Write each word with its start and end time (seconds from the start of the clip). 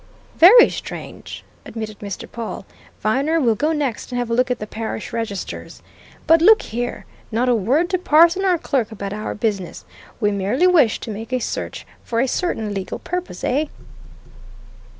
"Very 0.39 0.67
strange!" 0.69 1.43
admitted 1.63 1.99
Mr. 1.99 2.27
Pawle. 2.27 2.65
"Viner 3.01 3.39
we'll 3.39 3.53
go 3.53 3.71
next 3.71 4.11
and 4.11 4.17
have 4.17 4.31
a 4.31 4.33
look 4.33 4.49
at 4.49 4.57
the 4.57 4.65
parish 4.65 5.13
registers. 5.13 5.83
But 6.25 6.41
look 6.41 6.63
here! 6.63 7.05
Not 7.31 7.49
a 7.49 7.53
word 7.53 7.87
to 7.91 7.99
parson 7.99 8.43
or 8.43 8.57
clerk 8.57 8.91
about 8.91 9.13
our 9.13 9.35
business! 9.35 9.85
We 10.19 10.31
merely 10.31 10.65
wish 10.65 10.99
to 11.01 11.11
make 11.11 11.39
search 11.43 11.85
for 12.03 12.19
a 12.19 12.27
certain 12.27 12.73
legal 12.73 12.97
purpose, 12.97 13.43
eh?" 13.43 13.65